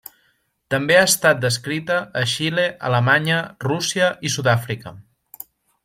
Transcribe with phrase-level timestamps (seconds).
[0.73, 3.37] També ha estat descrita a Xile, Alemanya,
[3.69, 4.97] Rússia i Sud-àfrica.